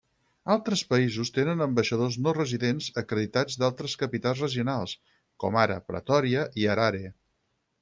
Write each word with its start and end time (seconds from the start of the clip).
Altres 0.51 0.81
països 0.93 1.29
tenen 1.35 1.61
ambaixadors 1.65 2.17
no 2.27 2.33
residents 2.37 2.87
acreditats 3.03 3.59
d'altres 3.65 3.95
capitals 4.05 4.43
regionals, 4.47 4.97
com 5.45 5.61
ara 5.67 5.79
Pretòria 5.93 6.49
i 6.65 6.69
Harare. 6.75 7.07